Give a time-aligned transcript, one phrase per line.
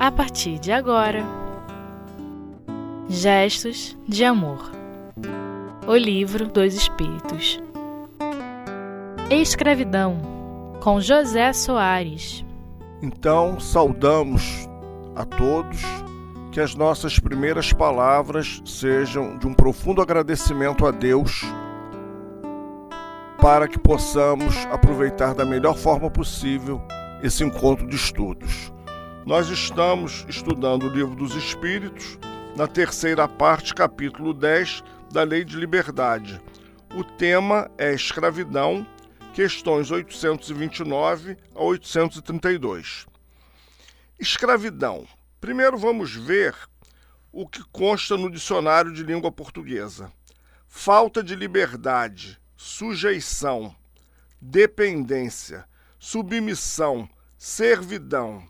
[0.00, 1.22] a partir de agora.
[3.06, 4.70] Gestos de Amor
[5.86, 7.60] O Livro dos Espíritos
[9.28, 10.18] Escravidão
[10.80, 12.42] com José Soares.
[13.02, 14.66] Então, saudamos
[15.14, 15.82] a todos
[16.50, 21.42] que as nossas primeiras palavras sejam de um profundo agradecimento a Deus
[23.38, 26.80] para que possamos aproveitar da melhor forma possível
[27.22, 28.72] esse encontro de estudos.
[29.26, 32.18] Nós estamos estudando o Livro dos Espíritos,
[32.56, 36.40] na terceira parte, capítulo 10 da Lei de Liberdade.
[36.96, 38.86] O tema é escravidão,
[39.34, 43.06] questões 829 a 832.
[44.18, 45.06] Escravidão.
[45.38, 46.54] Primeiro vamos ver
[47.30, 50.10] o que consta no dicionário de língua portuguesa:
[50.66, 53.76] falta de liberdade, sujeição,
[54.40, 55.66] dependência,
[55.98, 58.42] submissão, servidão,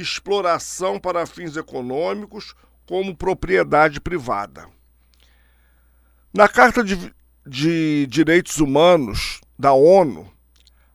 [0.00, 2.54] exploração para fins econômicos
[2.86, 4.68] como propriedade privada.
[6.32, 7.14] Na Carta de,
[7.46, 10.30] de Direitos Humanos da ONU,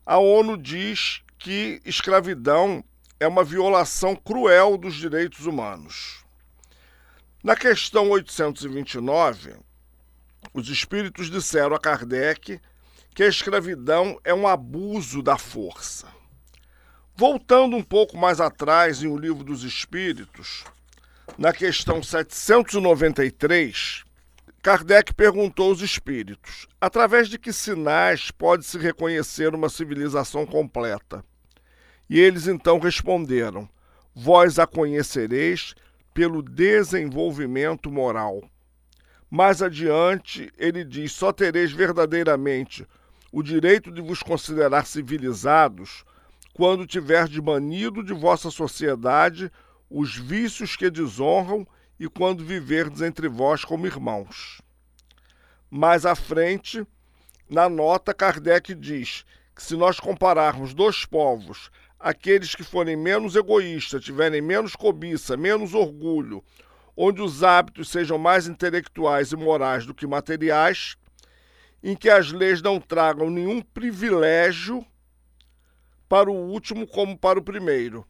[0.05, 2.83] a ONU diz que escravidão
[3.19, 6.23] é uma violação cruel dos direitos humanos.
[7.41, 9.55] Na questão 829,
[10.53, 12.59] os espíritos disseram a Kardec
[13.15, 16.18] que a escravidão é um abuso da força.
[17.19, 20.63] Voltando um pouco mais atrás em O Livro dos Espíritos,
[21.37, 24.05] na questão 793,
[24.63, 31.21] Kardec perguntou aos espíritos: através de que sinais pode-se reconhecer uma civilização completa?
[32.09, 33.67] E eles então responderam:
[34.15, 35.75] Vós a conhecereis
[36.13, 38.41] pelo desenvolvimento moral.
[39.29, 42.87] Mais adiante, ele diz: Só tereis verdadeiramente
[43.29, 46.05] o direito de vos considerar civilizados
[46.59, 49.49] quando tiverdes banido de vossa sociedade
[49.89, 51.65] os vícios que desonram
[51.97, 54.61] e quando viverdes entre vós como irmãos.
[55.71, 56.85] Mais à frente,
[57.49, 59.23] na nota, Kardec diz
[59.55, 65.73] que se nós compararmos dois povos aqueles que forem menos egoístas, tiverem menos cobiça, menos
[65.73, 66.43] orgulho,
[66.93, 70.97] onde os hábitos sejam mais intelectuais e morais do que materiais,
[71.81, 74.85] em que as leis não tragam nenhum privilégio
[76.09, 78.05] para o último como para o primeiro.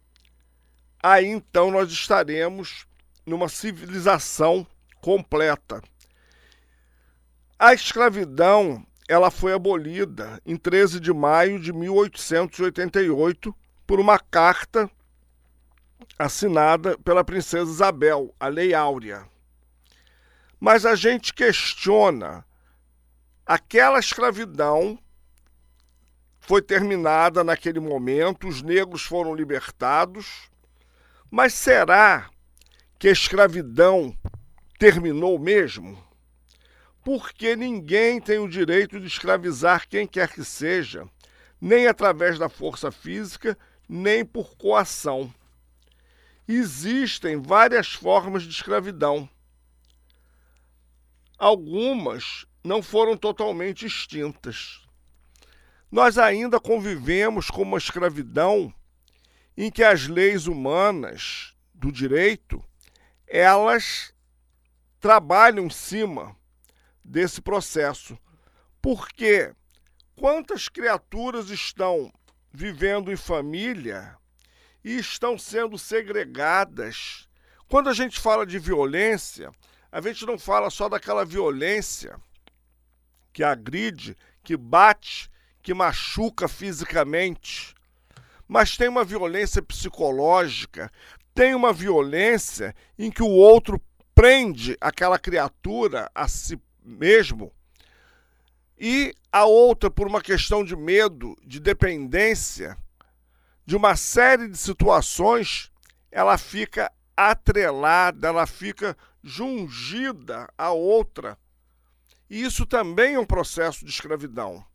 [1.04, 2.88] Aí então nós estaremos
[3.26, 4.66] numa civilização
[5.02, 5.82] completa.
[7.58, 13.54] A escravidão, ela foi abolida em 13 de maio de 1888
[13.86, 14.90] por uma carta
[16.18, 19.28] assinada pela princesa Isabel, a Lei Áurea.
[20.60, 22.46] Mas a gente questiona
[23.46, 25.00] aquela escravidão
[26.50, 30.50] foi terminada naquele momento, os negros foram libertados,
[31.30, 32.28] mas será
[32.98, 34.18] que a escravidão
[34.80, 36.04] terminou mesmo?
[37.04, 41.08] Porque ninguém tem o direito de escravizar quem quer que seja,
[41.62, 43.56] nem através da força física,
[43.88, 45.31] nem por coação.
[46.48, 49.30] Existem várias formas de escravidão.
[51.38, 54.89] Algumas não foram totalmente extintas.
[55.92, 58.74] Nós ainda convivemos com uma escravidão
[59.58, 62.64] em que as leis humanas do direito
[63.28, 64.14] elas
[65.00, 66.36] trabalham em cima
[67.04, 68.18] desse processo.
[68.82, 69.54] Porque
[70.16, 72.12] quantas criaturas estão
[72.52, 74.18] vivendo em família
[74.84, 77.28] e estão sendo segregadas.
[77.68, 79.52] Quando a gente fala de violência,
[79.92, 82.20] a gente não fala só daquela violência
[83.32, 85.30] que agride, que bate,
[85.69, 87.75] que machuca fisicamente,
[88.47, 90.91] mas tem uma violência psicológica,
[91.31, 93.80] tem uma violência em que o outro
[94.16, 97.53] prende aquela criatura a si mesmo
[98.80, 102.75] e a outra por uma questão de medo, de dependência,
[103.63, 105.72] de uma série de situações,
[106.12, 111.38] ela fica atrelada, ela fica jungida à outra.
[112.27, 114.68] E isso também é um processo de escravidão.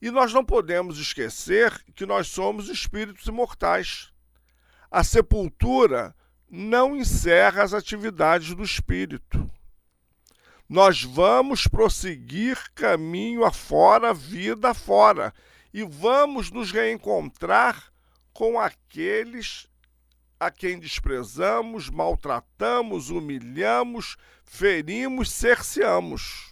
[0.00, 4.12] E nós não podemos esquecer que nós somos espíritos imortais.
[4.90, 6.14] A sepultura
[6.48, 9.50] não encerra as atividades do espírito
[10.68, 15.32] nós vamos prosseguir caminho afora, vida afora,
[15.72, 17.90] e vamos nos reencontrar
[18.34, 19.66] com aqueles
[20.38, 26.47] a quem desprezamos, maltratamos, humilhamos, ferimos, cerceamos.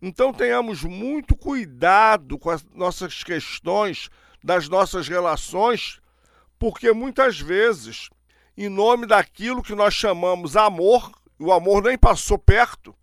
[0.00, 4.08] Então tenhamos muito cuidado com as nossas questões,
[4.42, 6.00] das nossas relações,
[6.58, 8.10] Porque muitas vezes,
[8.54, 12.94] em nome daquilo que nós chamamos amor, o amor nem passou perto,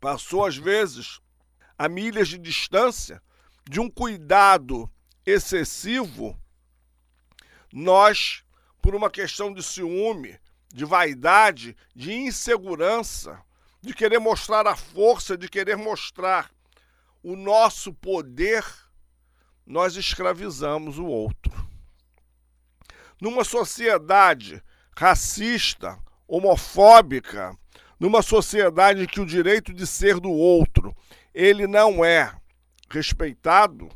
[0.00, 1.20] passou às vezes
[1.76, 3.22] a milhas de distância,
[3.68, 4.90] de um cuidado
[5.26, 6.34] excessivo,
[7.70, 8.42] nós,
[8.80, 10.38] por uma questão de ciúme,
[10.72, 13.38] de vaidade, de insegurança,
[13.84, 16.50] de querer mostrar a força, de querer mostrar
[17.22, 18.64] o nosso poder,
[19.66, 21.52] nós escravizamos o outro.
[23.20, 24.62] Numa sociedade
[24.96, 27.54] racista, homofóbica,
[28.00, 30.96] numa sociedade em que o direito de ser do outro
[31.34, 32.34] ele não é
[32.88, 33.90] respeitado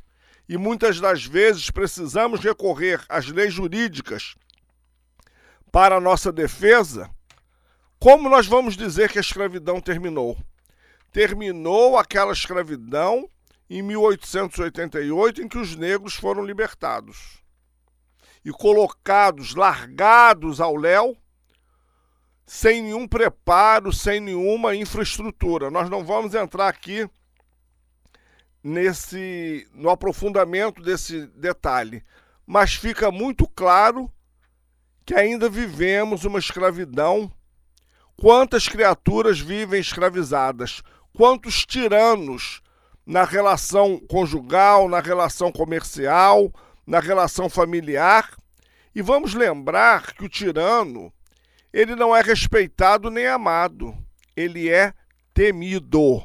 [0.47, 4.35] e muitas das vezes precisamos recorrer às leis jurídicas
[5.73, 7.11] para a nossa defesa,
[7.99, 10.37] como nós vamos dizer que a escravidão terminou?
[11.13, 13.29] Terminou aquela escravidão
[13.69, 17.43] em 1888 em que os negros foram libertados
[18.45, 21.17] e colocados, largados ao léu,
[22.47, 25.71] sem nenhum preparo, sem nenhuma infraestrutura.
[25.71, 27.09] Nós não vamos entrar aqui
[28.63, 32.03] nesse no aprofundamento desse detalhe,
[32.47, 34.11] mas fica muito claro
[35.05, 37.31] que ainda vivemos uma escravidão.
[38.21, 40.83] Quantas criaturas vivem escravizadas?
[41.13, 42.61] Quantos tiranos
[43.07, 46.53] na relação conjugal, na relação comercial,
[46.85, 48.37] na relação familiar?
[48.93, 51.13] E vamos lembrar que o tirano,
[51.73, 53.97] ele não é respeitado nem amado,
[54.35, 54.93] ele é
[55.33, 56.21] temido.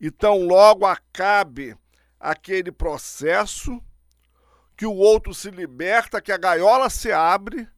[0.00, 1.76] Então, logo acabe
[2.18, 3.78] aquele processo,
[4.74, 7.68] que o outro se liberta, que a gaiola se abre,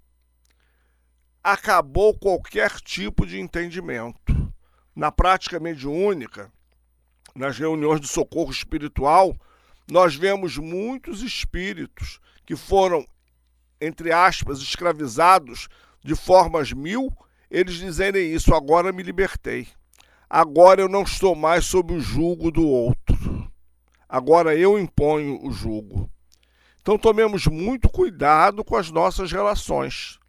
[1.43, 4.53] acabou qualquer tipo de entendimento.
[4.95, 6.53] Na prática mediúnica,
[7.35, 9.35] nas reuniões de socorro espiritual,
[9.91, 13.05] nós vemos muitos espíritos que foram,
[13.81, 15.69] entre aspas, escravizados
[16.05, 17.11] de formas mil,
[17.51, 19.67] eles dizerem isso, agora me libertei.
[20.29, 23.51] Agora eu não estou mais sob o jugo do outro.
[24.09, 26.09] Agora eu imponho o jugo.
[26.81, 30.20] Então tomemos muito cuidado com as nossas relações.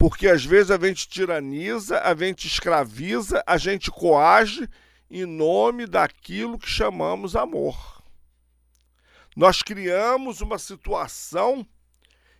[0.00, 4.66] Porque às vezes a gente tiraniza, a gente escraviza, a gente coage
[5.10, 8.02] em nome daquilo que chamamos amor.
[9.36, 11.68] Nós criamos uma situação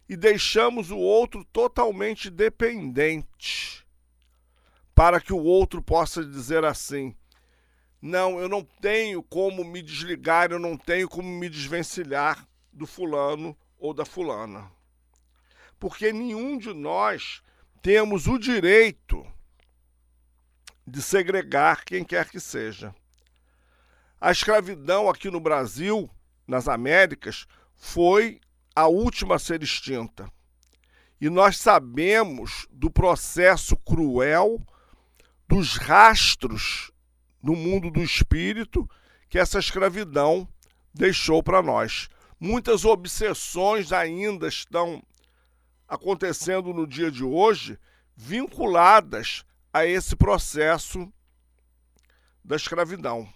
[0.09, 3.87] e deixamos o outro totalmente dependente
[4.95, 7.15] para que o outro possa dizer assim:
[8.01, 13.55] não, eu não tenho como me desligar, eu não tenho como me desvencilhar do fulano
[13.79, 14.73] ou da fulana.
[15.79, 17.43] Porque nenhum de nós
[17.83, 19.27] temos o direito
[20.87, 22.95] de segregar quem quer que seja.
[24.21, 26.11] A escravidão aqui no Brasil,
[26.47, 28.41] nas Américas, foi
[28.75, 30.31] a última a ser extinta.
[31.21, 34.61] E nós sabemos do processo cruel
[35.49, 36.91] dos rastros
[37.43, 38.89] no mundo do espírito
[39.29, 40.47] que essa escravidão
[40.93, 42.09] deixou para nós.
[42.39, 45.03] Muitas obsessões ainda estão
[45.91, 47.77] acontecendo no dia de hoje
[48.15, 51.13] vinculadas a esse processo
[52.45, 53.29] da escravidão.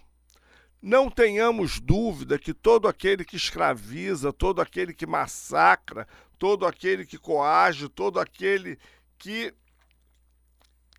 [0.81, 6.07] Não tenhamos dúvida que todo aquele que escraviza, todo aquele que massacra,
[6.39, 8.79] todo aquele que coage, todo aquele
[9.19, 9.53] que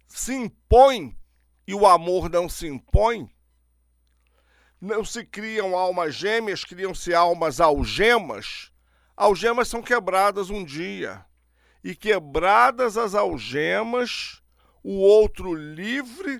[0.07, 1.15] se impõe
[1.65, 3.29] e o amor não se impõe,
[4.81, 8.71] não se criam almas gêmeas, criam-se almas algemas.
[9.15, 11.25] Algemas são quebradas um dia.
[11.85, 14.41] E quebradas as algemas,
[14.81, 16.39] o outro livre,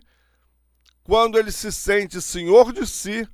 [1.03, 3.29] quando ele se sente senhor de si,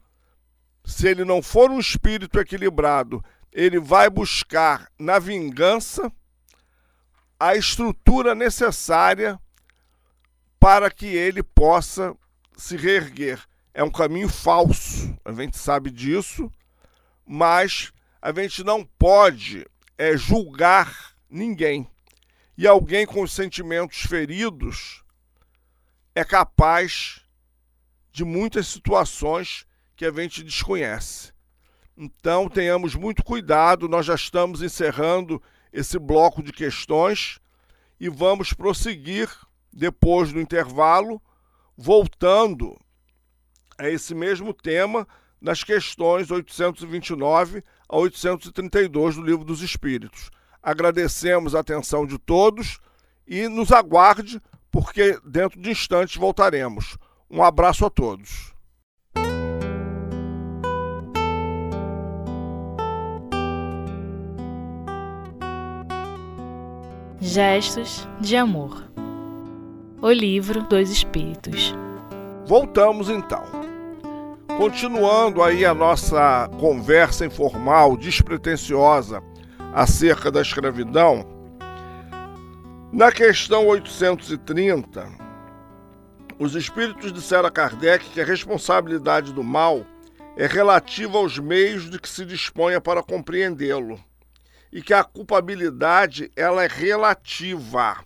[0.84, 6.12] se ele não for um espírito equilibrado, ele vai buscar na vingança
[7.39, 9.39] a estrutura necessária
[10.60, 12.13] para que ele possa
[12.58, 13.41] se reerguer.
[13.74, 16.51] É um caminho falso, a gente sabe disso,
[17.25, 19.65] mas a gente não pode
[19.98, 21.89] é, julgar ninguém.
[22.62, 25.03] E alguém com os sentimentos feridos
[26.13, 27.22] é capaz
[28.12, 29.65] de muitas situações
[29.96, 31.34] que a gente desconhece.
[31.98, 35.41] Então, tenhamos muito cuidado, nós já estamos encerrando
[35.74, 37.39] esse bloco de questões
[38.00, 39.27] e vamos prosseguir
[39.74, 41.20] depois do intervalo,
[41.75, 42.80] voltando
[43.75, 45.08] a esse mesmo tema
[45.41, 50.30] nas questões 829 a 832 do Livro dos Espíritos.
[50.62, 52.80] Agradecemos a atenção de todos
[53.27, 54.39] e nos aguarde,
[54.70, 56.98] porque dentro de instantes voltaremos.
[57.30, 58.53] Um abraço a todos.
[67.20, 68.84] Gestos de Amor.
[70.01, 71.74] O livro dos Espíritos.
[72.46, 73.44] Voltamos então.
[74.58, 79.24] Continuando aí a nossa conversa informal, despretensiosa
[79.74, 81.25] acerca da escravidão,
[82.92, 85.08] na questão 830,
[86.38, 89.86] os espíritos disseram a Kardec que a responsabilidade do mal
[90.36, 94.00] é relativa aos meios de que se disponha para compreendê-lo
[94.72, 97.98] e que a culpabilidade ela é relativa.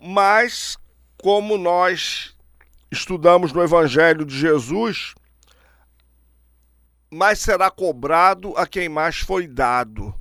[0.00, 0.76] Mas
[1.16, 2.34] como nós
[2.90, 5.14] estudamos no Evangelho de Jesus,
[7.10, 10.14] mais será cobrado a quem mais foi dado.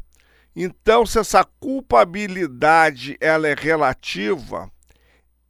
[0.56, 4.72] Então, se essa culpabilidade ela é relativa,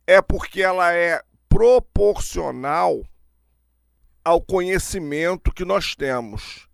[0.06, 3.03] é porque ela é proporcional
[4.24, 6.67] ao conhecimento que nós temos.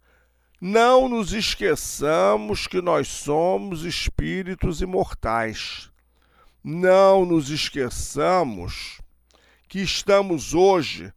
[0.60, 5.92] Não nos esqueçamos que nós somos espíritos imortais.
[6.64, 9.00] Não nos esqueçamos
[9.68, 11.14] que estamos hoje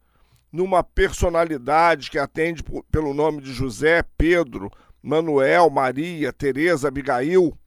[0.51, 7.57] numa personalidade que atende pelo nome de José, Pedro, Manuel, Maria, Teresa, Abigail,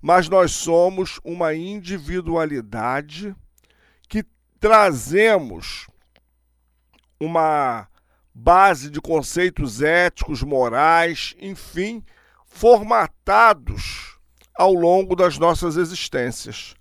[0.00, 3.34] mas nós somos uma individualidade
[4.08, 4.24] que
[4.60, 5.86] trazemos
[7.20, 7.88] uma
[8.32, 12.04] base de conceitos éticos, morais, enfim,
[12.46, 14.16] formatados
[14.54, 16.74] ao longo das nossas existências.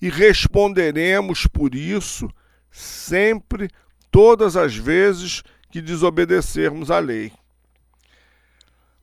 [0.00, 2.28] E responderemos por isso
[2.70, 3.68] sempre,
[4.10, 7.32] todas as vezes que desobedecermos à lei.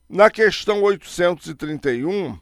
[0.08, 2.38] Na questão 831,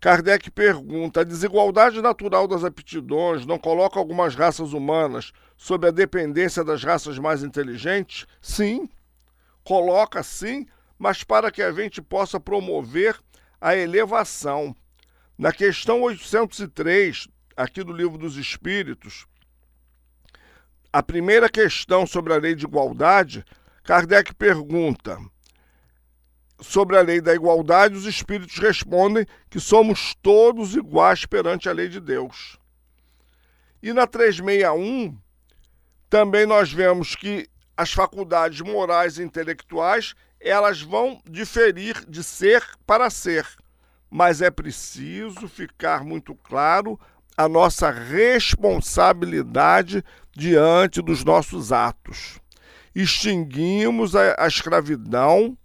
[0.00, 6.64] Kardec pergunta: a desigualdade natural das aptidões não coloca algumas raças humanas sob a dependência
[6.64, 8.26] das raças mais inteligentes?
[8.40, 8.88] Sim,
[9.62, 10.66] coloca sim,
[10.98, 13.18] mas para que a gente possa promover
[13.60, 14.74] a elevação.
[15.38, 19.26] Na questão 803, aqui do Livro dos Espíritos,
[20.92, 23.44] a primeira questão sobre a lei de igualdade,
[23.82, 25.18] Kardec pergunta:
[26.60, 31.88] sobre a lei da igualdade, os espíritos respondem que somos todos iguais perante a lei
[31.88, 32.58] de Deus.
[33.82, 35.18] E na 361,
[36.08, 43.10] também nós vemos que as faculdades morais e intelectuais, elas vão diferir de ser para
[43.10, 43.44] ser,
[44.10, 47.00] mas é preciso ficar muito claro
[47.36, 50.04] a nossa responsabilidade
[50.36, 52.40] diante dos nossos atos.
[52.94, 55.56] Extinguimos a, a escravidão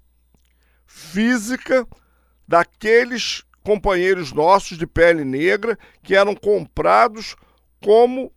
[0.85, 1.87] física
[2.47, 7.35] daqueles companheiros nossos de pele negra que eram comprados
[7.83, 8.31] como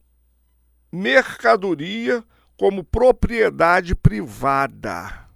[0.92, 2.24] mercadoria
[2.56, 5.26] como propriedade privada.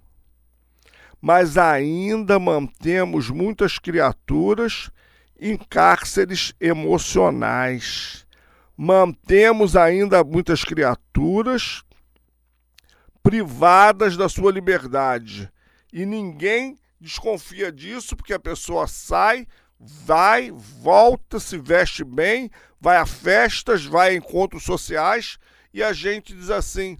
[1.19, 4.91] Mas ainda mantemos muitas criaturas
[5.39, 8.24] em cárceres emocionais.
[8.77, 11.83] Mantemos ainda muitas criaturas
[13.23, 15.51] privadas da sua liberdade.
[15.91, 19.47] E ninguém desconfia disso porque a pessoa sai,
[19.79, 25.37] vai, volta, se veste bem, vai a festas, vai a encontros sociais
[25.73, 26.97] e a gente diz assim: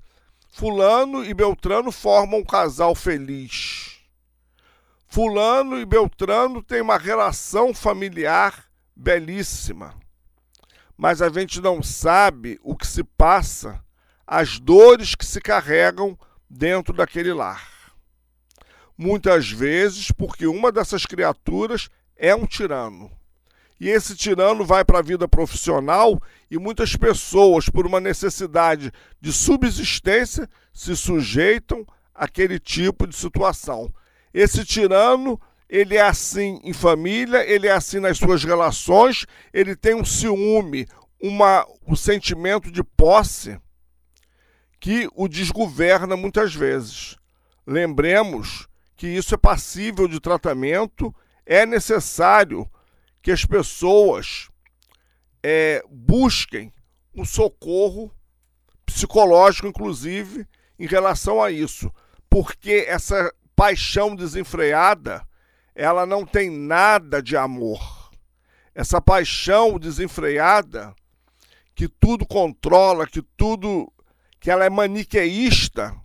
[0.52, 4.00] Fulano e Beltrano formam um casal feliz.
[5.08, 8.66] Fulano e Beltrano têm uma relação familiar
[8.96, 9.96] belíssima.
[10.98, 13.84] Mas a gente não sabe o que se passa,
[14.26, 16.18] as dores que se carregam
[16.50, 17.76] dentro daquele lar.
[18.98, 23.12] Muitas vezes porque uma dessas criaturas é um tirano.
[23.80, 29.34] E esse tirano vai para a vida profissional e muitas pessoas, por uma necessidade de
[29.34, 33.94] subsistência, se sujeitam àquele tipo de situação.
[34.34, 39.96] Esse tirano, ele é assim em família, ele é assim nas suas relações, ele tem
[39.96, 40.88] um ciúme,
[41.22, 43.60] uma, um sentimento de posse
[44.80, 47.16] que o desgoverna muitas vezes.
[47.66, 51.14] Lembremos que isso é passível de tratamento,
[51.46, 52.70] é necessário
[53.22, 54.50] que as pessoas
[55.44, 56.72] é, busquem
[57.14, 58.12] um socorro
[58.86, 61.92] psicológico, inclusive, em relação a isso,
[62.30, 65.26] porque essa paixão desenfreada,
[65.76, 68.12] ela não tem nada de amor.
[68.74, 70.96] Essa paixão desenfreada,
[71.76, 73.92] que tudo controla, que tudo,
[74.40, 75.96] que ela é maniqueísta,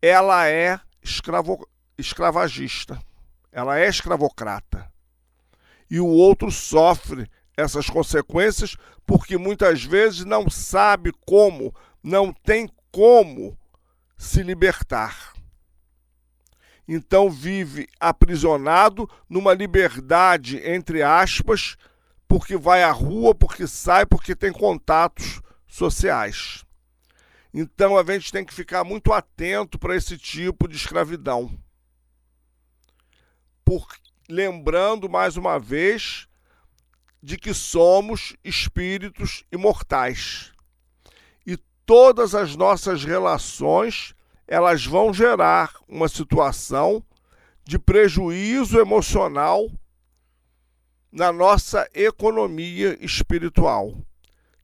[0.00, 3.02] ela é escravo, escravagista,
[3.50, 4.92] ela é escravocrata
[5.92, 13.54] e o outro sofre essas consequências porque muitas vezes não sabe como, não tem como
[14.16, 15.31] se libertar.
[16.94, 21.78] Então vive aprisionado numa liberdade, entre aspas,
[22.28, 26.66] porque vai à rua, porque sai, porque tem contatos sociais.
[27.54, 31.58] Então a gente tem que ficar muito atento para esse tipo de escravidão.
[33.64, 33.88] Por,
[34.28, 36.28] lembrando mais uma vez
[37.22, 40.52] de que somos espíritos imortais.
[41.46, 41.56] E
[41.86, 44.14] todas as nossas relações,
[44.46, 47.02] elas vão gerar uma situação
[47.64, 49.70] de prejuízo emocional
[51.10, 53.94] na nossa economia espiritual.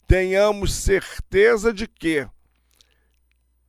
[0.07, 2.27] Tenhamos certeza de que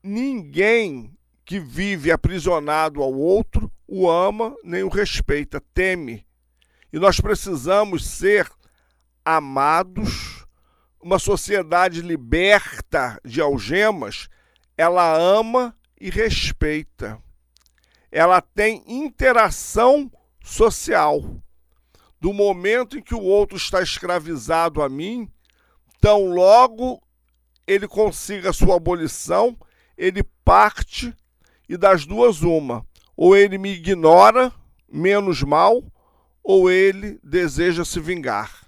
[0.01, 1.13] ninguém
[1.45, 6.25] que vive aprisionado ao outro o ama nem o respeita, teme.
[6.93, 8.49] E nós precisamos ser
[9.25, 10.45] amados,
[11.01, 14.29] uma sociedade liberta de algemas,
[14.77, 17.21] ela ama e respeita.
[18.11, 20.11] Ela tem interação
[20.43, 21.21] social.
[22.19, 25.29] Do momento em que o outro está escravizado a mim,
[26.01, 27.01] tão logo
[27.67, 29.55] ele consiga sua abolição,
[29.95, 31.15] ele parte
[31.67, 32.85] e das duas uma.
[33.15, 34.51] Ou ele me ignora,
[34.91, 35.83] menos mal,
[36.43, 38.65] ou ele deseja se vingar.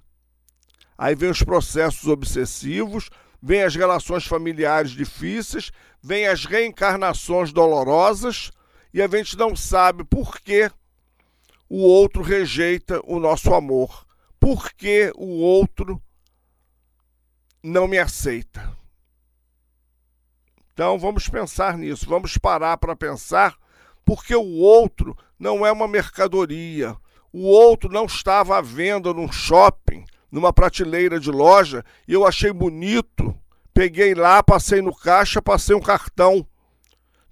[0.96, 3.10] Aí vem os processos obsessivos,
[3.42, 5.72] vem as relações familiares difíceis,
[6.02, 8.52] vem as reencarnações dolorosas
[8.94, 10.70] e a gente não sabe por que
[11.70, 14.06] o outro rejeita o nosso amor,
[14.40, 16.02] por que o outro
[17.64, 18.78] não me aceita.
[20.74, 23.56] Então vamos pensar nisso, vamos parar para pensar,
[24.04, 26.96] porque o outro não é uma mercadoria,
[27.32, 32.54] o outro não estava à venda num shopping, numa prateleira de loja, e eu achei
[32.54, 33.36] bonito.
[33.74, 36.46] Peguei lá, passei no caixa, passei um cartão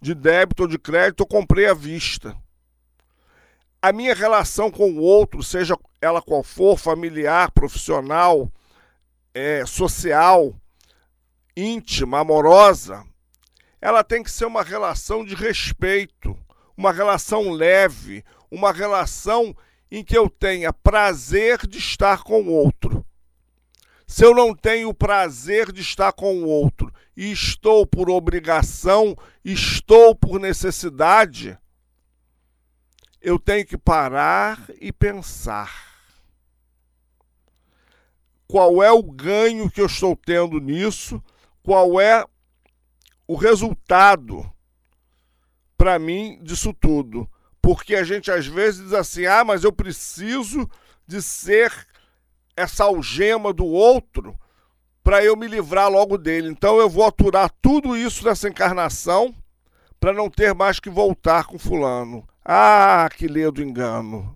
[0.01, 2.36] de débito ou de crédito, eu comprei à vista.
[3.82, 8.52] A minha relação com o outro, seja ela qual for, familiar, profissional,
[9.34, 10.54] é, social,
[11.56, 13.06] íntima, amorosa,
[13.82, 16.38] ela tem que ser uma relação de respeito,
[16.76, 19.56] uma relação leve, uma relação
[19.91, 23.06] em que eu tenha prazer de estar com o outro.
[24.06, 30.15] Se eu não tenho prazer de estar com o outro e estou por obrigação, estou
[30.15, 31.58] por necessidade,
[33.21, 35.89] eu tenho que parar e pensar.
[38.47, 41.23] Qual é o ganho que eu estou tendo nisso?
[41.62, 42.25] Qual é
[43.28, 44.52] o resultado
[45.78, 47.30] para mim disso tudo?
[47.69, 50.67] Porque a gente às vezes diz assim: ah, mas eu preciso
[51.05, 51.71] de ser
[52.58, 54.36] essa algema do outro
[55.03, 56.49] para eu me livrar logo dele.
[56.49, 59.36] Então eu vou aturar tudo isso nessa encarnação
[59.99, 62.27] para não ter mais que voltar com Fulano.
[62.43, 64.36] Ah, que ledo engano.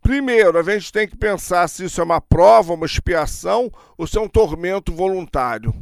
[0.00, 4.16] Primeiro, a gente tem que pensar se isso é uma prova, uma expiação ou se
[4.16, 5.74] é um tormento voluntário.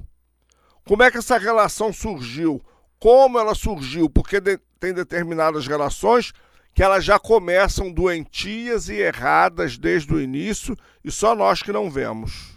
[0.85, 2.61] Como é que essa relação surgiu?
[2.99, 4.11] Como ela surgiu?
[4.11, 6.33] Porque de, tem determinadas relações
[6.75, 11.91] que elas já começam doentias e erradas desde o início e só nós que não
[11.91, 12.55] vemos.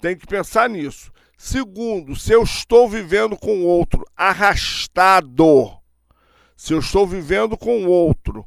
[0.00, 1.10] Tem que pensar nisso.
[1.36, 5.78] Segundo, se eu estou vivendo com outro arrastado,
[6.56, 8.46] se eu estou vivendo com outro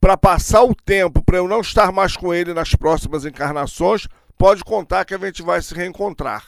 [0.00, 4.64] para passar o tempo, para eu não estar mais com ele nas próximas encarnações, pode
[4.64, 6.44] contar que a gente vai se reencontrar.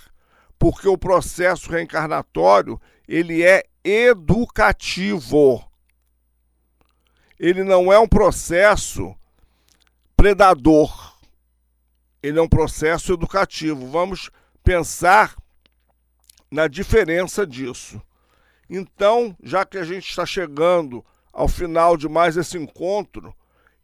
[0.59, 5.65] Porque o processo reencarnatório, ele é educativo.
[7.39, 9.17] Ele não é um processo
[10.15, 11.17] predador.
[12.23, 13.89] Ele é um processo educativo.
[13.89, 14.31] Vamos
[14.63, 15.35] pensar
[16.51, 18.03] na diferença disso.
[18.69, 23.35] Então, já que a gente está chegando ao final de mais esse encontro,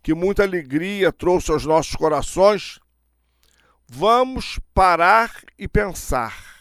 [0.03, 2.79] que muita alegria trouxe aos nossos corações,
[3.89, 6.54] vamos parar e pensar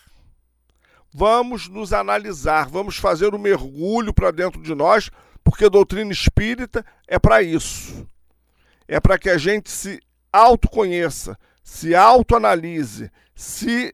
[1.13, 5.12] vamos nos analisar, vamos fazer um mergulho para dentro de nós,
[5.43, 8.08] porque a doutrina espírita é para isso.
[8.88, 9.99] É para que a gente se
[10.32, 13.93] autoconheça, se autoanalise, se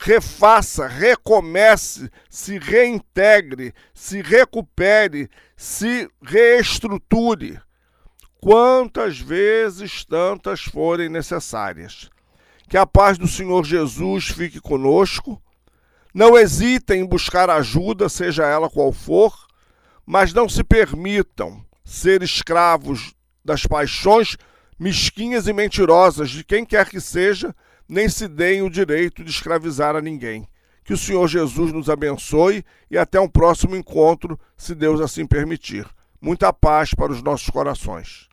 [0.00, 7.60] refaça, recomece, se reintegre, se recupere, se reestruture.
[8.40, 12.10] Quantas vezes tantas forem necessárias.
[12.68, 15.40] Que a paz do Senhor Jesus fique conosco
[16.14, 19.34] não hesitem em buscar ajuda, seja ela qual for,
[20.06, 23.12] mas não se permitam ser escravos
[23.44, 24.36] das paixões
[24.78, 27.54] mesquinhas e mentirosas de quem quer que seja,
[27.88, 30.46] nem se deem o direito de escravizar a ninguém.
[30.84, 35.86] Que o Senhor Jesus nos abençoe e até um próximo encontro, se Deus assim permitir.
[36.20, 38.28] Muita paz para os nossos corações.